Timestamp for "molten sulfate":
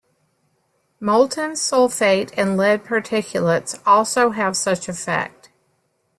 0.99-2.33